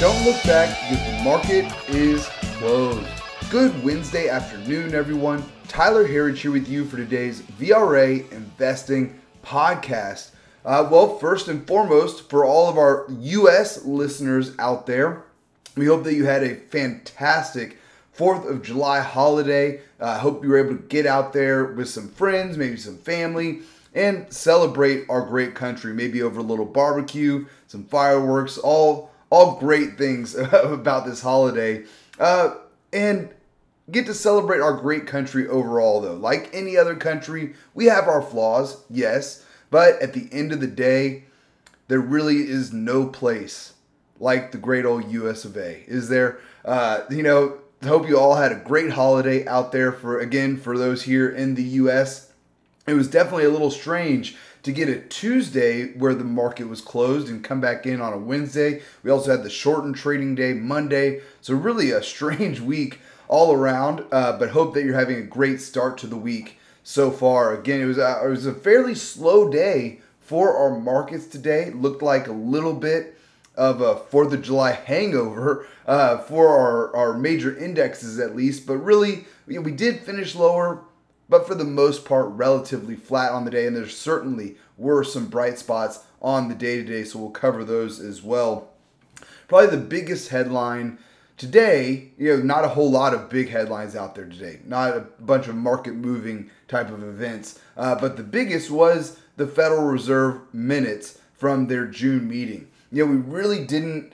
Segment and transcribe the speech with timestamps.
[0.00, 2.26] Don't look back because the market is
[2.56, 3.06] closed.
[3.50, 5.44] Good Wednesday afternoon, everyone.
[5.68, 10.30] Tyler Herriage here with you for today's VRA Investing Podcast.
[10.64, 13.84] Uh, well, first and foremost, for all of our U.S.
[13.84, 15.24] listeners out there,
[15.76, 17.76] we hope that you had a fantastic
[18.16, 19.82] 4th of July holiday.
[20.00, 22.96] I uh, hope you were able to get out there with some friends, maybe some
[22.96, 23.60] family,
[23.94, 25.92] and celebrate our great country.
[25.92, 31.84] Maybe over a little barbecue, some fireworks, all all great things about this holiday.
[32.18, 32.56] Uh,
[32.92, 33.30] and
[33.90, 36.14] get to celebrate our great country overall, though.
[36.14, 40.66] Like any other country, we have our flaws, yes, but at the end of the
[40.66, 41.24] day,
[41.88, 43.74] there really is no place
[44.18, 45.82] like the great old US of A.
[45.86, 46.38] Is there?
[46.64, 50.76] Uh, you know, hope you all had a great holiday out there for, again, for
[50.76, 52.30] those here in the US.
[52.86, 57.28] It was definitely a little strange to get a Tuesday where the market was closed
[57.28, 58.82] and come back in on a Wednesday.
[59.02, 61.20] We also had the shortened trading day Monday.
[61.40, 65.60] So, really a strange week all around, uh, but hope that you're having a great
[65.60, 67.56] start to the week so far.
[67.56, 71.64] Again, it was a, it was a fairly slow day for our markets today.
[71.64, 73.16] It looked like a little bit
[73.56, 78.78] of a Fourth of July hangover uh, for our, our major indexes at least, but
[78.78, 80.82] really we did finish lower,
[81.30, 85.26] but for the most part relatively flat on the day, and there certainly were some
[85.26, 88.68] bright spots on the day today, so we'll cover those as well.
[89.48, 90.98] Probably the biggest headline
[91.40, 95.00] Today, you know, not a whole lot of big headlines out there today, not a
[95.20, 97.58] bunch of market moving type of events.
[97.78, 102.68] Uh, but the biggest was the Federal Reserve minutes from their June meeting.
[102.92, 104.12] You know, we really didn't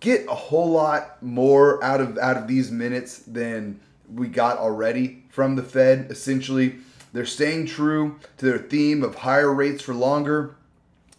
[0.00, 3.80] get a whole lot more out of out of these minutes than
[4.14, 6.06] we got already from the Fed.
[6.08, 6.76] Essentially,
[7.12, 10.56] they're staying true to their theme of higher rates for longer.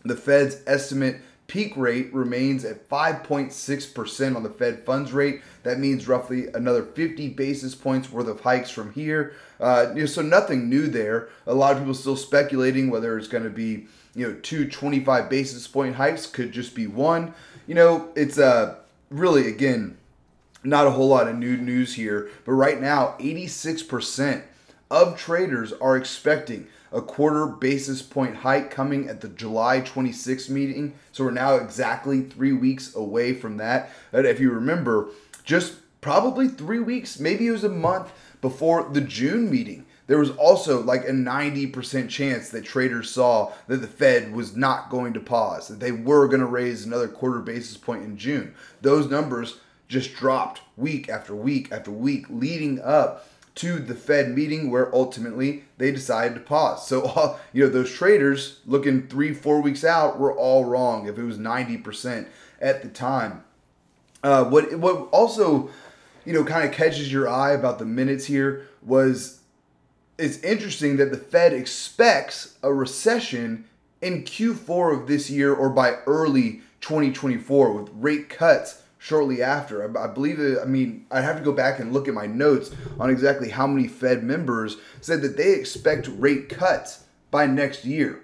[0.04, 5.44] The Fed's estimate peak rate remains at 5.6% on the Fed funds rate.
[5.62, 9.36] That means roughly another 50 basis points worth of hikes from here.
[9.60, 11.30] Uh, you know, so nothing new there.
[11.46, 15.30] A lot of people still speculating whether it's going to be you know two 25
[15.30, 17.36] basis point hikes, could just be one.
[17.68, 18.78] You know, it's uh,
[19.12, 19.96] really again
[20.64, 24.44] not a whole lot of new news here, but right now 86%
[24.90, 30.94] of traders are expecting a quarter basis point hike coming at the July 26th meeting.
[31.12, 33.90] So we're now exactly three weeks away from that.
[34.14, 35.10] If you remember,
[35.44, 39.86] just probably three weeks, maybe it was a month before the June meeting.
[40.08, 44.90] There was also like a 90% chance that traders saw that the Fed was not
[44.90, 48.56] going to pause, that they were going to raise another quarter basis point in June.
[48.82, 54.70] Those numbers just dropped week after week after week leading up to the Fed meeting
[54.70, 56.88] where ultimately they decided to pause.
[56.88, 61.18] So, uh, you know, those traders looking three, four weeks out were all wrong if
[61.18, 62.28] it was 90%
[62.62, 63.44] at the time.
[64.24, 65.70] Uh, what, what also,
[66.26, 69.42] you know, kind of catches your eye about the minutes here was
[70.20, 73.66] it's interesting that the Fed expects a recession
[74.02, 79.84] in Q4 of this year or by early 2024 with rate cuts shortly after.
[79.84, 82.28] I, I believe it, I mean, I'd have to go back and look at my
[82.28, 87.86] notes on exactly how many Fed members said that they expect rate cuts by next
[87.86, 88.24] year.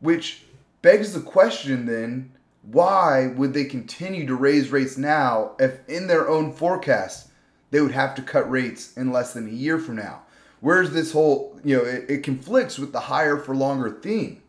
[0.00, 0.44] Which
[0.82, 2.32] begs the question then
[2.62, 7.28] why would they continue to raise rates now if in their own forecast
[7.70, 10.22] they would have to cut rates in less than a year from now?
[10.60, 14.42] Where's this whole, you know, it, it conflicts with the higher for longer theme.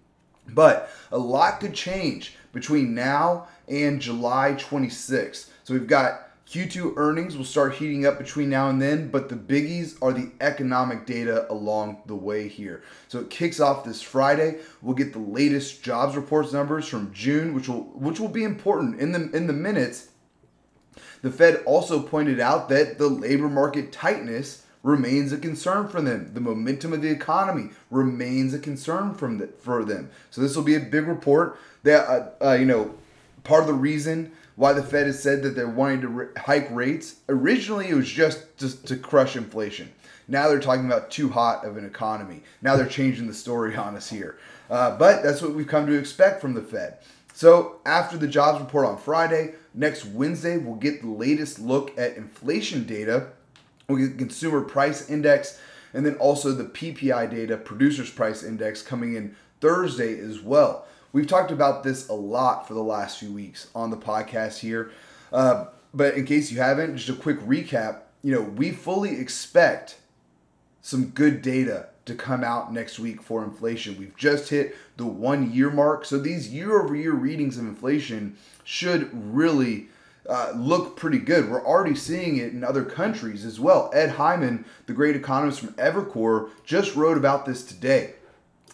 [0.49, 5.49] But a lot could change between now and July 26th.
[5.63, 9.35] So we've got Q2 earnings will start heating up between now and then, but the
[9.35, 12.83] biggies are the economic data along the way here.
[13.07, 14.57] So it kicks off this Friday.
[14.81, 18.99] We'll get the latest jobs reports numbers from June, which will which will be important
[18.99, 20.09] in the in the minutes.
[21.21, 26.31] The Fed also pointed out that the labor market tightness remains a concern for them.
[26.33, 30.09] The momentum of the economy remains a concern from the, for them.
[30.31, 31.57] So this will be a big report.
[31.83, 32.95] That uh, uh, you know,
[33.43, 36.69] part of the reason why the Fed has said that they're wanting to re- hike
[36.71, 37.15] rates.
[37.29, 39.91] Originally, it was just to, to crush inflation.
[40.27, 42.41] Now they're talking about too hot of an economy.
[42.61, 44.37] Now they're changing the story on us here.
[44.69, 46.99] Uh, but that's what we've come to expect from the Fed.
[47.33, 52.17] So after the jobs report on Friday, next Wednesday, we'll get the latest look at
[52.17, 53.27] inflation data.
[53.87, 55.59] We'll get the consumer price index
[55.93, 60.85] and then also the PPI data, producers price index, coming in Thursday as well.
[61.13, 64.91] We've talked about this a lot for the last few weeks on the podcast here.
[65.31, 68.01] Uh, but in case you haven't, just a quick recap.
[68.23, 69.97] You know, we fully expect
[70.81, 73.97] some good data to come out next week for inflation.
[73.97, 76.05] We've just hit the one year mark.
[76.05, 79.87] So these year over year readings of inflation should really
[80.29, 81.49] uh, look pretty good.
[81.49, 83.91] We're already seeing it in other countries as well.
[83.93, 88.13] Ed Hyman, the great economist from Evercore, just wrote about this today.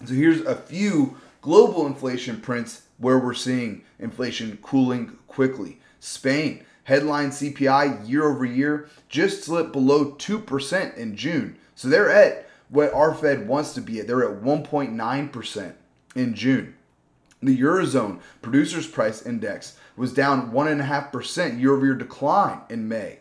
[0.05, 1.17] So here's a few
[1.47, 5.79] global inflation prints where we're seeing inflation cooling quickly.
[6.01, 11.55] Spain, headline CPI year over year just slipped below 2% in June.
[11.73, 14.07] So they're at what our Fed wants to be at.
[14.07, 15.73] They're at 1.9%
[16.17, 16.75] in June.
[17.41, 23.19] The Eurozone Producers Price Index was down 1.5% year over year decline in May.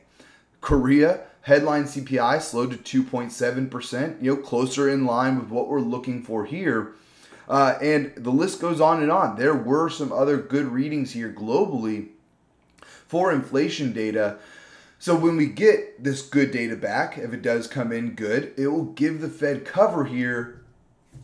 [0.61, 6.25] Korea headline CPI slowed to 2.7%, you know, closer in line with what we're looking
[6.25, 6.97] for here.
[7.49, 9.37] Uh, and the list goes on and on.
[9.37, 12.09] There were some other good readings here globally
[13.07, 14.39] for inflation data.
[14.99, 18.69] So when we get this good data back, if it does come in good, it
[18.69, 20.63] will give the Fed cover here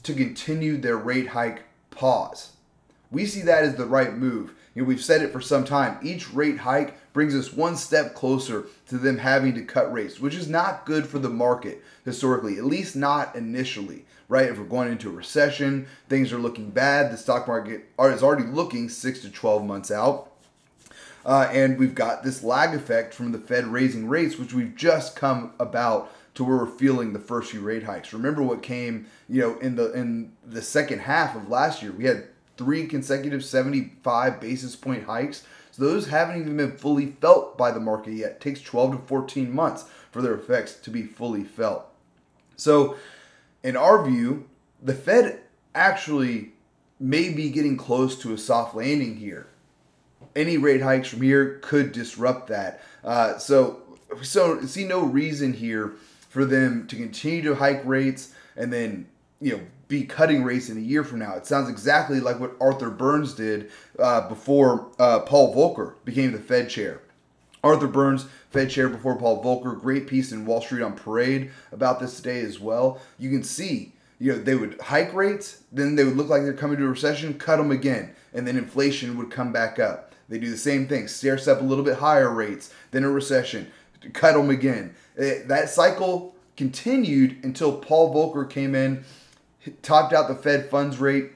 [0.02, 2.52] to continue their rate hike pause.
[3.10, 4.54] We see that as the right move.
[4.75, 5.98] You know, we've said it for some time.
[6.02, 10.34] Each rate hike brings us one step closer to them having to cut rates, which
[10.34, 14.49] is not good for the market historically, at least not initially, right?
[14.49, 17.12] If we're going into a recession, things are looking bad.
[17.12, 20.32] The stock market is already looking six to 12 months out.
[21.26, 25.17] Uh, and we've got this lag effect from the Fed raising rates, which we've just
[25.17, 28.14] come about to where we're feeling the first few rate hikes.
[28.14, 31.93] Remember what came, you know, in the in the second half of last year.
[31.93, 32.25] We had
[32.56, 35.44] three consecutive 75 basis point hikes.
[35.73, 38.31] So those haven't even been fully felt by the market yet.
[38.32, 41.85] It takes 12 to 14 months for their effects to be fully felt.
[42.56, 42.96] So,
[43.62, 44.49] in our view,
[44.82, 45.41] the Fed
[45.75, 46.53] actually
[46.99, 49.47] may be getting close to a soft landing here.
[50.35, 52.82] Any rate hikes from here could disrupt that.
[53.05, 53.82] Uh, so,
[54.23, 55.93] so see no reason here
[56.29, 59.06] for them to continue to hike rates and then
[59.41, 61.35] you know be cutting rates in a year from now.
[61.35, 66.38] It sounds exactly like what Arthur Burns did uh, before uh, Paul Volcker became the
[66.38, 67.03] Fed chair.
[67.62, 72.00] Arthur Burns, Fed chair before Paul Volcker, great piece in Wall Street on Parade about
[72.00, 73.00] this today as well.
[73.19, 76.53] You can see, you know, they would hike rates, then they would look like they're
[76.53, 80.14] coming to a recession, cut them again, and then inflation would come back up.
[80.29, 83.70] They do the same thing, stair step a little bit higher rates, then a recession,
[84.12, 84.94] cut them again.
[85.19, 89.05] Eh, that cycle continued until Paul Volcker came in
[89.82, 91.32] topped out the Fed funds rate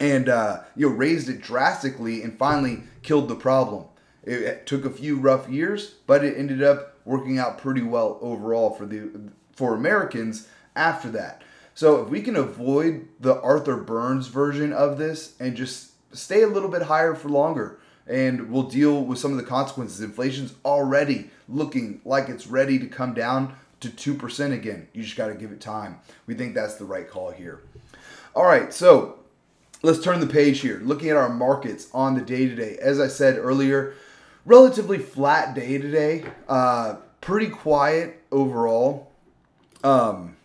[0.00, 3.84] and uh, you know raised it drastically and finally killed the problem.
[4.24, 8.70] It, took a few rough years, but it ended up working out pretty well overall
[8.70, 9.10] for the
[9.52, 11.42] for Americans after that.
[11.74, 16.46] So if we can avoid the Arthur Burns version of this and just stay a
[16.46, 20.00] little bit higher for longer, and we'll deal with some of the consequences.
[20.00, 24.88] Inflation's already looking like it's ready to come down to 2% again.
[24.92, 26.00] You just got to give it time.
[26.26, 27.60] We think that's the right call here.
[28.34, 29.18] All right, so
[29.82, 30.80] let's turn the page here.
[30.82, 32.78] Looking at our markets on the day today.
[32.80, 33.94] As I said earlier,
[34.44, 36.24] relatively flat day today.
[36.48, 39.10] Uh, pretty quiet overall.
[39.84, 40.36] Um,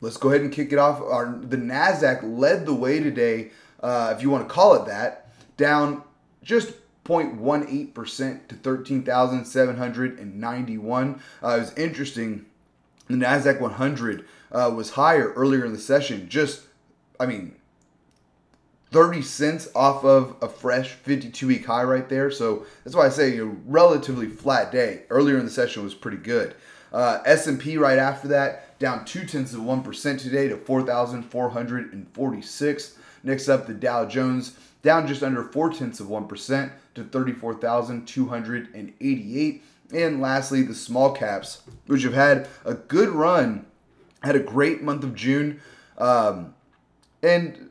[0.00, 1.00] let's go ahead and kick it off.
[1.00, 3.50] Our the Nasdaq led the way today,
[3.82, 6.02] uh, if you want to call it that, down
[6.42, 6.72] just
[7.04, 11.20] 0.18% to 13,791.
[11.42, 12.46] Uh, it was interesting.
[13.08, 16.62] The NASDAQ 100 uh, was higher earlier in the session, just,
[17.18, 17.56] I mean,
[18.92, 22.30] 30 cents off of a fresh 52 week high right there.
[22.30, 25.02] So that's why I say a relatively flat day.
[25.10, 26.54] Earlier in the session was pretty good.
[26.92, 32.98] Uh, S&P right after that down two tenths of 1% today to 4,446.
[33.24, 39.64] Next up, the Dow Jones down just under four tenths of 1% to 34,288.
[39.94, 43.66] And lastly, the small caps, which have had a good run,
[44.22, 45.60] had a great month of June.
[45.98, 46.54] Um,
[47.22, 47.68] and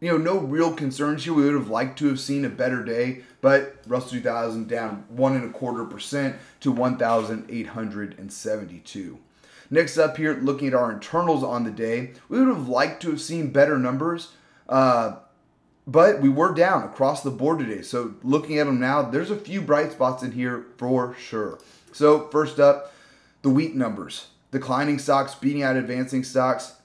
[0.00, 1.32] you know, no real concerns here.
[1.32, 5.36] We would have liked to have seen a better day, but Russell 2000 down one
[5.36, 9.18] and a quarter percent to 1,872.
[9.68, 13.10] Next up here, looking at our internals on the day, we would have liked to
[13.10, 14.32] have seen better numbers.
[14.68, 15.16] Uh,
[15.86, 17.82] but we were down across the board today.
[17.82, 21.58] So looking at them now, there's a few bright spots in here for sure.
[21.92, 22.92] So first up,
[23.42, 24.28] the weak numbers.
[24.50, 26.75] Declining stocks beating out advancing stocks.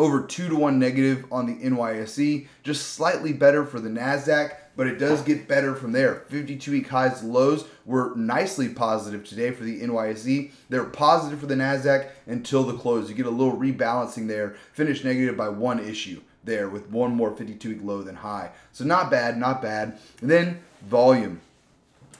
[0.00, 2.46] Over two to one negative on the NYSE.
[2.62, 6.24] Just slightly better for the NASDAQ, but it does get better from there.
[6.30, 10.52] 52 week highs lows were nicely positive today for the NYSE.
[10.70, 13.10] They're positive for the NASDAQ until the close.
[13.10, 14.56] You get a little rebalancing there.
[14.72, 18.52] Finish negative by one issue there with one more 52 week low than high.
[18.72, 19.98] So not bad, not bad.
[20.22, 21.42] And then volume.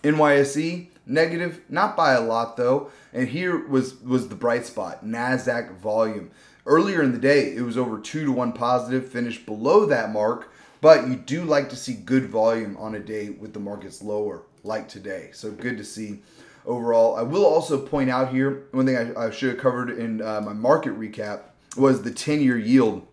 [0.03, 2.91] NYSE negative, not by a lot though.
[3.15, 6.31] And here was was the bright spot, Nasdaq volume.
[6.67, 10.51] Earlier in the day, it was over 2 to 1 positive, finished below that mark
[10.81, 14.43] but you do like to see good volume on a day with the markets lower,
[14.65, 15.31] like today.
[15.33, 16.21] So good to see
[16.65, 17.17] overall.
[17.17, 20.41] I will also point out here one thing I, I should have covered in uh,
[20.41, 21.43] my market recap
[21.77, 23.07] was the 10 year yield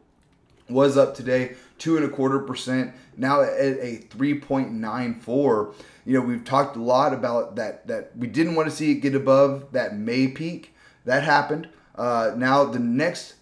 [0.70, 5.74] was up today two and a quarter percent now at a 3.94
[6.06, 8.96] you know we've talked a lot about that that we didn't want to see it
[8.96, 10.76] get above that may peak
[11.06, 13.36] that happened uh, now the next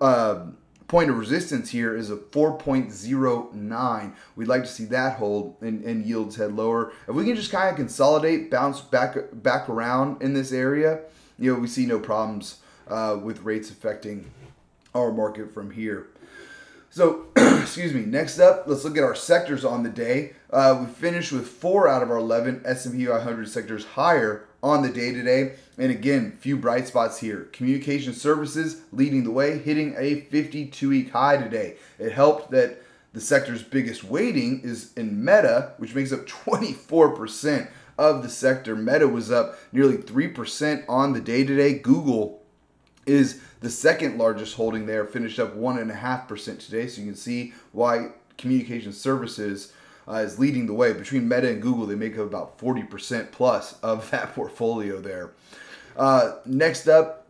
[0.00, 0.46] uh,
[0.86, 6.04] point of resistance here is a 4.09 we'd like to see that hold and, and
[6.04, 10.34] yields head lower if we can just kind of consolidate bounce back back around in
[10.34, 11.00] this area
[11.38, 14.30] you know we see no problems uh, with rates affecting
[14.94, 16.08] our market from here.
[16.94, 18.02] So, excuse me.
[18.02, 20.34] Next up, let's look at our sectors on the day.
[20.52, 24.88] Uh, we finished with four out of our 11 S&P 500 sectors higher on the
[24.88, 25.56] day today.
[25.76, 27.48] And again, few bright spots here.
[27.52, 31.78] Communication services leading the way, hitting a 52-week high today.
[31.98, 32.80] It helped that
[33.12, 38.76] the sector's biggest weighting is in Meta, which makes up 24% of the sector.
[38.76, 41.76] Meta was up nearly 3% on the day today.
[41.76, 42.44] Google
[43.04, 46.86] is the second largest holding there, finished up 1.5% today.
[46.86, 49.72] So you can see why communication services
[50.06, 50.92] uh, is leading the way.
[50.92, 55.32] Between Meta and Google, they make up about 40% plus of that portfolio there.
[55.96, 57.26] Uh, next up,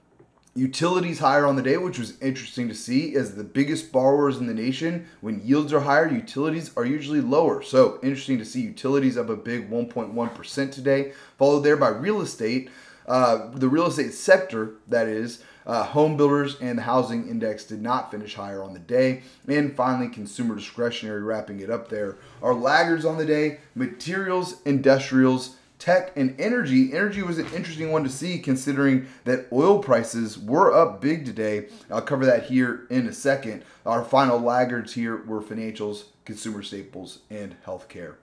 [0.57, 3.15] utilities higher on the day, which was interesting to see.
[3.15, 7.63] As the biggest borrowers in the nation, when yields are higher, utilities are usually lower.
[7.63, 12.71] So interesting to see utilities up a big 1.1% today, followed there by real estate.
[13.07, 17.83] Uh, the real estate sector, that is, uh, home builders and the housing index did
[17.83, 19.23] not finish higher on the day.
[19.49, 22.17] And finally, consumer discretionary, wrapping it up there.
[22.43, 26.95] Our laggards on the day materials, industrials, tech, and energy.
[26.95, 31.69] Energy was an interesting one to see considering that oil prices were up big today.
[31.91, 33.65] I'll cover that here in a second.
[33.85, 38.15] Our final laggards here were financials, consumer staples, and healthcare.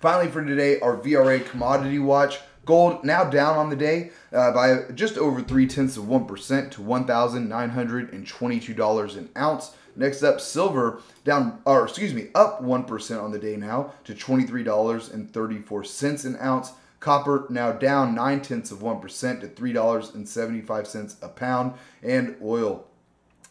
[0.00, 2.40] Finally, for today, our VRA commodity watch.
[2.68, 6.82] Gold now down on the day uh, by just over three tenths of 1% to
[6.82, 9.70] $1,922 an ounce.
[9.96, 16.24] Next up, silver down, or excuse me, up 1% on the day now to $23.34
[16.26, 16.72] an ounce.
[17.00, 21.72] Copper now down 9 tenths of 1% to $3.75 a pound.
[22.02, 22.86] And oil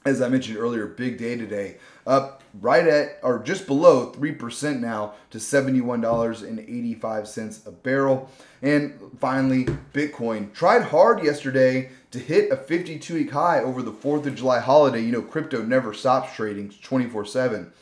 [0.08, 1.76] as I mentioned earlier, big day today.
[2.06, 8.32] Up right at or just below 3% now to $71.85 a barrel.
[8.62, 14.26] And finally, Bitcoin tried hard yesterday to hit a 52 week high over the 4th
[14.26, 15.02] of July holiday.
[15.02, 17.74] You know, crypto never stops trading 24 7.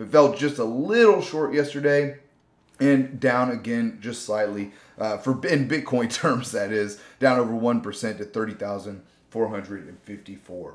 [0.00, 2.16] It fell just a little short yesterday
[2.80, 8.18] and down again just slightly uh, for in Bitcoin terms, that is, down over 1%
[8.18, 10.74] to 30,454.